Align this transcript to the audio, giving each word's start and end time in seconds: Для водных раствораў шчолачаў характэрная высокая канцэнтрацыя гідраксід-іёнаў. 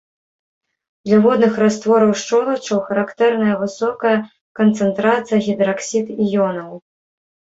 Для 1.07 1.17
водных 1.25 1.53
раствораў 1.63 2.13
шчолачаў 2.21 2.79
характэрная 2.87 3.55
высокая 3.63 4.13
канцэнтрацыя 4.61 5.39
гідраксід-іёнаў. 5.49 6.71